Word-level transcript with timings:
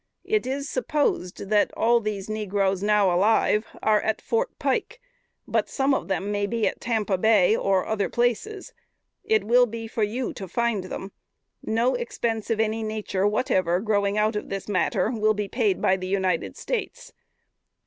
It 0.23 0.47
is 0.47 0.67
supposed 0.67 1.49
that 1.51 1.71
all 1.77 1.99
these 1.99 2.27
negroes 2.27 2.81
now 2.81 3.13
alive 3.13 3.67
are 3.83 4.01
at 4.01 4.19
Fort 4.19 4.57
Pike; 4.57 4.99
but 5.47 5.69
some 5.69 5.93
of 5.93 6.07
them 6.07 6.31
may 6.31 6.47
be 6.47 6.65
at 6.65 6.81
Tampa 6.81 7.19
Bay, 7.19 7.55
or 7.55 7.85
other 7.85 8.09
places: 8.09 8.73
it 9.23 9.43
will 9.43 9.67
be 9.67 9.87
for 9.87 10.01
you 10.01 10.33
to 10.33 10.47
find 10.47 10.85
them. 10.85 11.11
No 11.61 11.93
expense 11.93 12.49
of 12.49 12.59
any 12.59 12.81
nature 12.81 13.27
whatever, 13.27 13.79
growing 13.79 14.17
out 14.17 14.35
of 14.35 14.49
this 14.49 14.67
matter, 14.67 15.11
will 15.11 15.35
be 15.35 15.47
paid 15.47 15.79
by 15.79 15.95
the 15.97 16.07
United 16.07 16.57
States. 16.57 17.13